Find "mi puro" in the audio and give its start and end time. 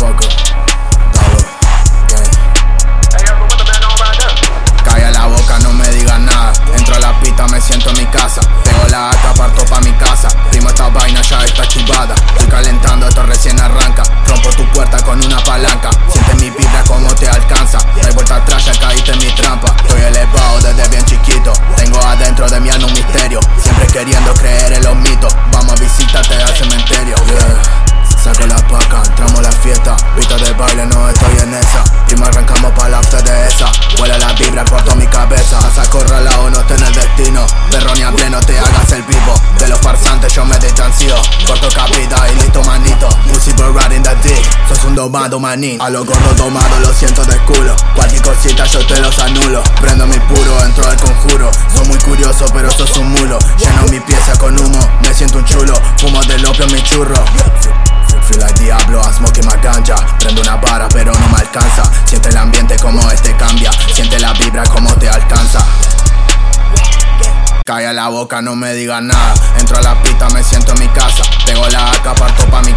50.06-50.64